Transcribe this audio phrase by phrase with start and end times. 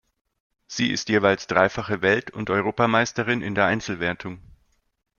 [0.65, 4.41] Sie ist jeweils dreifache Welt- und Europameisterin in der Einzelwertung.